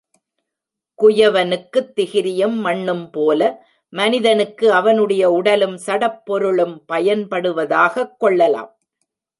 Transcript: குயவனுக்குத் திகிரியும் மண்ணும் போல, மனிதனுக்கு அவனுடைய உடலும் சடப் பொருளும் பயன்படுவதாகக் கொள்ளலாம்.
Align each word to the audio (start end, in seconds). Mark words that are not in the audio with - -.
குயவனுக்குத் 0.99 1.93
திகிரியும் 1.95 2.55
மண்ணும் 2.55 3.09
போல, 3.09 3.67
மனிதனுக்கு 3.89 4.71
அவனுடைய 4.71 5.31
உடலும் 5.31 5.77
சடப் 5.77 6.25
பொருளும் 6.25 6.85
பயன்படுவதாகக் 6.91 8.17
கொள்ளலாம். 8.17 8.77